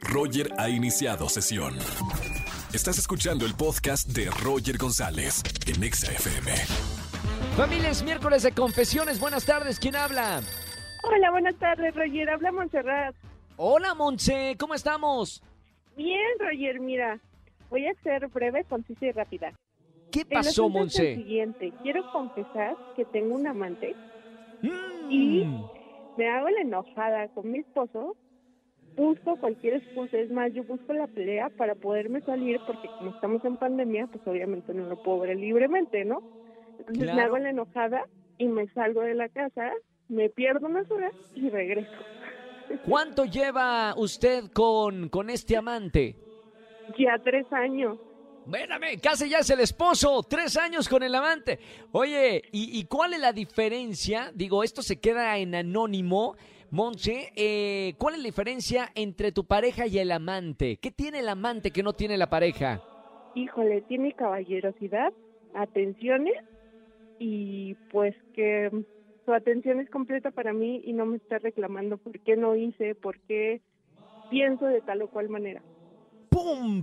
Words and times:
Roger 0.00 0.50
ha 0.58 0.68
iniciado 0.68 1.28
sesión. 1.28 1.74
Estás 2.72 2.98
escuchando 2.98 3.44
el 3.46 3.54
podcast 3.54 4.08
de 4.08 4.30
Roger 4.42 4.78
González 4.78 5.42
en 5.66 5.82
Exa 5.82 6.12
FM. 6.12 6.52
Familia, 7.56 7.90
es 7.90 8.02
miércoles 8.02 8.42
de 8.42 8.52
confesiones. 8.52 9.18
Buenas 9.20 9.44
tardes, 9.44 9.78
¿quién 9.80 9.96
habla? 9.96 10.40
Hola, 11.02 11.30
buenas 11.30 11.56
tardes, 11.56 11.94
Roger. 11.94 12.30
Habla 12.30 12.52
Montserrat. 12.52 13.14
Hola, 13.56 13.94
Monse, 13.94 14.56
¿cómo 14.58 14.74
estamos? 14.74 15.42
Bien, 15.96 16.20
Roger, 16.38 16.80
mira. 16.80 17.18
Voy 17.68 17.86
a 17.86 17.94
ser 18.02 18.26
breve, 18.28 18.64
concisa 18.64 19.06
y 19.06 19.12
rápida. 19.12 19.52
¿Qué 20.10 20.20
El 20.20 20.26
pasó, 20.28 20.48
es 20.48 20.58
el 20.58 20.70
Monse? 20.72 21.14
siguiente. 21.16 21.72
Quiero 21.82 22.10
confesar 22.12 22.76
que 22.96 23.04
tengo 23.06 23.34
un 23.34 23.46
amante 23.46 23.94
Mm. 24.62 25.10
y 25.10 25.44
me 26.18 26.28
hago 26.30 26.48
la 26.50 26.60
enojada 26.60 27.28
con 27.28 27.50
mi 27.50 27.60
esposo. 27.60 28.14
Busco 28.96 29.36
cualquier 29.38 29.74
excusa. 29.74 30.18
Es 30.18 30.30
más, 30.30 30.52
yo 30.52 30.64
busco 30.64 30.92
la 30.92 31.06
pelea 31.08 31.50
para 31.56 31.74
poderme 31.74 32.20
salir 32.22 32.60
porque 32.64 32.90
como 32.90 33.10
estamos 33.10 33.42
en 33.44 33.56
pandemia, 33.56 34.06
pues 34.08 34.26
obviamente 34.26 34.74
no 34.74 34.86
lo 34.86 34.96
puedo 34.96 35.20
ver 35.20 35.36
libremente, 35.36 36.04
¿no? 36.04 36.22
Entonces 36.78 37.12
me 37.12 37.22
Claro. 37.22 37.22
hago 37.22 37.38
la 37.38 37.50
enojada 37.50 38.04
y 38.38 38.48
me 38.48 38.66
salgo 38.68 39.02
de 39.02 39.14
la 39.14 39.28
casa, 39.28 39.70
me 40.08 40.28
pierdo 40.30 40.66
unas 40.66 40.90
horas 40.90 41.12
y 41.34 41.48
regreso. 41.48 41.96
¿Cuánto 42.82 43.24
lleva 43.24 43.94
usted 43.96 44.44
con, 44.52 45.08
con 45.08 45.30
este 45.30 45.56
amante? 45.56 46.16
Ya 46.98 47.18
tres 47.22 47.50
años. 47.52 47.98
Véname, 48.44 48.98
casi 49.00 49.28
ya 49.28 49.40
es 49.40 49.50
el 49.50 49.60
esposo, 49.60 50.22
tres 50.28 50.56
años 50.56 50.88
con 50.88 51.02
el 51.02 51.14
amante. 51.14 51.60
Oye, 51.92 52.42
¿y, 52.52 52.78
y 52.78 52.84
cuál 52.86 53.14
es 53.14 53.20
la 53.20 53.32
diferencia? 53.32 54.30
Digo, 54.34 54.64
esto 54.64 54.82
se 54.82 54.98
queda 54.98 55.36
en 55.38 55.54
anónimo. 55.54 56.34
Monse, 56.70 57.32
eh, 57.36 57.94
¿cuál 57.98 58.14
es 58.14 58.20
la 58.20 58.26
diferencia 58.26 58.88
entre 58.94 59.32
tu 59.32 59.44
pareja 59.44 59.86
y 59.86 59.98
el 59.98 60.12
amante? 60.12 60.78
¿Qué 60.80 60.90
tiene 60.90 61.18
el 61.18 61.28
amante 61.28 61.70
que 61.72 61.82
no 61.82 61.92
tiene 61.92 62.16
la 62.16 62.30
pareja? 62.30 62.80
híjole, 63.34 63.82
tiene 63.82 64.12
caballerosidad, 64.12 65.12
atenciones 65.54 66.34
y 67.18 67.74
pues 67.90 68.14
que 68.34 68.70
su 69.24 69.32
atención 69.32 69.80
es 69.80 69.90
completa 69.90 70.30
para 70.30 70.52
mí 70.52 70.80
y 70.84 70.92
no 70.92 71.06
me 71.06 71.16
está 71.16 71.38
reclamando 71.38 71.98
por 71.98 72.18
qué 72.20 72.36
no 72.36 72.56
hice, 72.56 72.94
por 72.94 73.18
qué 73.20 73.60
pienso 74.30 74.66
de 74.66 74.80
tal 74.80 75.02
o 75.02 75.08
cual 75.08 75.28
manera. 75.28 75.62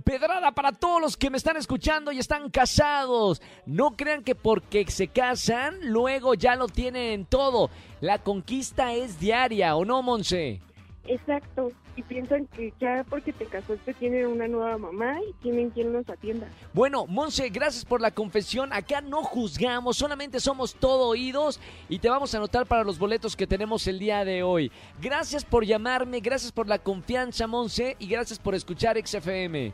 Pedrada 0.04 0.52
para 0.52 0.72
todos 0.72 1.00
los 1.00 1.16
que 1.16 1.30
me 1.30 1.36
están 1.36 1.56
escuchando 1.56 2.12
y 2.12 2.18
están 2.18 2.50
casados. 2.50 3.42
No 3.66 3.96
crean 3.96 4.22
que 4.22 4.34
porque 4.34 4.84
se 4.90 5.08
casan, 5.08 5.78
luego 5.82 6.34
ya 6.34 6.56
lo 6.56 6.68
tienen 6.68 7.26
todo. 7.26 7.70
La 8.00 8.18
conquista 8.18 8.94
es 8.94 9.18
diaria, 9.18 9.76
¿o 9.76 9.84
no, 9.84 10.02
Monse? 10.02 10.60
Exacto, 11.08 11.72
y 11.96 12.02
piensan 12.02 12.46
que 12.46 12.72
ya 12.78 13.02
porque 13.08 13.32
te 13.32 13.46
casaste 13.46 13.94
tienen 13.94 14.26
una 14.26 14.46
nueva 14.46 14.76
mamá 14.76 15.18
y 15.26 15.32
tienen 15.42 15.70
quien 15.70 15.90
los 15.92 16.08
atienda. 16.08 16.46
Bueno, 16.74 17.06
Monse, 17.06 17.48
gracias 17.48 17.86
por 17.86 18.02
la 18.02 18.10
confesión. 18.10 18.74
Acá 18.74 19.00
no 19.00 19.22
juzgamos, 19.22 19.96
solamente 19.96 20.38
somos 20.38 20.74
todo 20.74 21.08
oídos 21.08 21.60
y 21.88 21.98
te 21.98 22.10
vamos 22.10 22.34
a 22.34 22.36
anotar 22.36 22.66
para 22.66 22.84
los 22.84 22.98
boletos 22.98 23.34
que 23.36 23.46
tenemos 23.46 23.86
el 23.86 23.98
día 23.98 24.22
de 24.26 24.42
hoy. 24.42 24.70
Gracias 25.00 25.46
por 25.46 25.64
llamarme, 25.64 26.20
gracias 26.20 26.52
por 26.52 26.68
la 26.68 26.78
confianza, 26.78 27.46
Monse, 27.46 27.96
y 27.98 28.06
gracias 28.06 28.38
por 28.38 28.54
escuchar 28.54 28.98
XFM. 29.02 29.72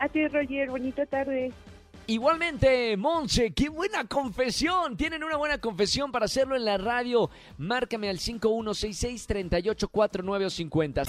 A 0.00 0.08
ti, 0.08 0.26
Roger, 0.26 0.68
bonita 0.68 1.06
tarde. 1.06 1.52
Igualmente, 2.12 2.96
Monse, 2.98 3.54
qué 3.54 3.70
buena 3.70 4.06
confesión. 4.06 4.98
Tienen 4.98 5.24
una 5.24 5.38
buena 5.38 5.56
confesión 5.56 6.12
para 6.12 6.26
hacerlo 6.26 6.56
en 6.56 6.66
la 6.66 6.76
radio. 6.76 7.30
Márcame 7.56 8.10
al 8.10 8.18
5166-384950. 8.18 11.08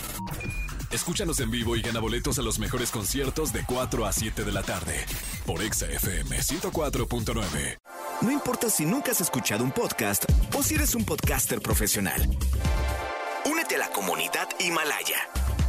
Escúchanos 0.92 1.42
en 1.42 1.52
vivo 1.52 1.76
y 1.76 1.82
gana 1.82 2.00
boletos 2.00 2.40
a 2.40 2.42
los 2.42 2.58
mejores 2.58 2.90
conciertos 2.90 3.52
de 3.52 3.66
4 3.68 4.06
a 4.06 4.14
7 4.14 4.46
de 4.46 4.52
la 4.54 4.64
tarde 4.64 4.96
por 5.46 5.62
Exa 5.62 5.88
FM 5.88 6.38
104.9. 6.38 7.80
No 8.22 8.32
importa 8.32 8.70
si 8.70 8.86
nunca 8.86 9.12
has 9.12 9.20
escuchado 9.20 9.66
un 9.66 9.74
podcast 9.74 10.24
o 10.56 10.64
si 10.64 10.76
eres 10.76 10.96
un 10.96 11.04
podcaster 11.04 11.60
profesional. 11.60 12.22
Únete 13.46 13.76
a 13.76 13.80
la 13.80 13.90
comunidad 13.90 14.48
Himalaya. 14.58 15.18